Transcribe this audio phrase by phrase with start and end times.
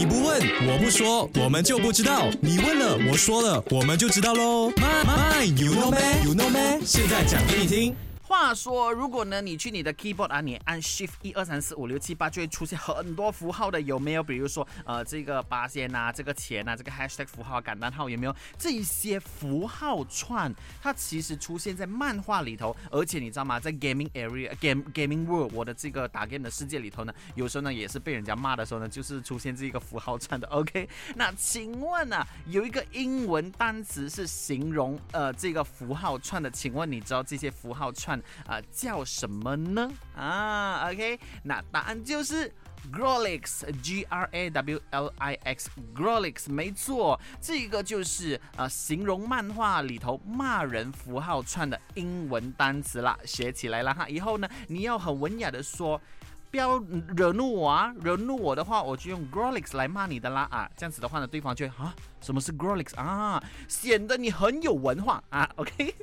[0.00, 2.26] 你不问，我不说，我们就不知道。
[2.40, 4.70] 你问了，我说了，我们就知道喽。
[4.70, 8.09] My my you know me you know me，现在讲给你听。
[8.30, 14.22] 话说，如果呢，你去你的 keyboard 啊，你按 shift 一二三四五六七八，就会出现很多符号的，有没有？
[14.22, 18.36] 比如说，呃，这个八仙呐，这个钱呐，这个 hashtag 符号、感叹号，有没有？
[18.56, 23.58] 这一些符号串，它其实出现在漫画里头，而且你知道吗？
[23.58, 30.46] 在 gaming area game gaming world 我的这个打 game 的世界里头呢，有时候呢也是被人家骂的时候呢，就是出现这个符号串的。
[30.54, 38.19] OK，那请问啊，有一个英文单词是形容呃这个符号串的，请问你知道这些符号串？
[38.46, 39.90] 啊，叫什么呢？
[40.16, 42.52] 啊，OK，那答案就是
[42.92, 56.00] Grolix，G R A W L I X，Grolix，没错，这个就是呃形容漫画里头骂人符号串的英文单词啦，学起来了哈，以后呢你要很文雅的说，
[56.50, 56.78] 不要
[57.14, 65.94] 惹怒我啊，惹怒我的话我就用 Grolix 来骂你的啦啊，这样子的话呢对方就会啊，什么是 Grolix 啊，显得你很有文化啊，OK。